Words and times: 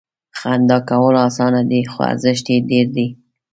•خندا 0.39 0.77
کول 0.89 1.15
اسانه 1.27 1.61
دي، 1.69 1.81
خو 1.91 1.99
ارزښت 2.11 2.45
یې 2.53 2.57
ډېر 2.69 2.85
دی. 2.95 3.07